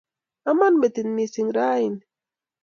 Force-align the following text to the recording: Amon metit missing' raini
Amon 0.49 0.75
metit 0.79 1.07
missing' 1.15 1.53
raini 1.57 2.01